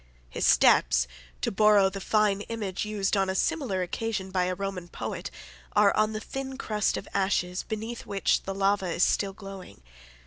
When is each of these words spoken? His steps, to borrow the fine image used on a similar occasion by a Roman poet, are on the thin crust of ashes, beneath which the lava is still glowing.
His 0.31 0.47
steps, 0.47 1.05
to 1.41 1.51
borrow 1.51 1.87
the 1.87 2.01
fine 2.01 2.41
image 2.49 2.85
used 2.85 3.15
on 3.15 3.29
a 3.29 3.35
similar 3.35 3.83
occasion 3.83 4.31
by 4.31 4.45
a 4.45 4.55
Roman 4.55 4.87
poet, 4.87 5.29
are 5.75 5.95
on 5.95 6.13
the 6.13 6.19
thin 6.19 6.57
crust 6.57 6.97
of 6.97 7.07
ashes, 7.13 7.61
beneath 7.61 8.07
which 8.07 8.41
the 8.41 8.55
lava 8.55 8.87
is 8.87 9.03
still 9.03 9.33
glowing. 9.33 9.83